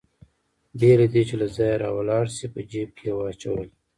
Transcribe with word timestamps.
بې 0.79 0.91
له 0.99 1.07
دې 1.13 1.21
چې 1.29 1.35
له 1.41 1.47
ځایه 1.55 1.81
راولاړ 1.83 2.25
شي 2.35 2.45
په 2.53 2.61
جېب 2.71 2.89
کې 2.97 3.05
يې 3.09 3.13
واچولې. 3.17 3.67